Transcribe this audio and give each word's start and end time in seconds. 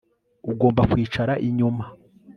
Ugomba 0.51 0.81
kwicara 0.91 1.33
inyuma 1.47 1.85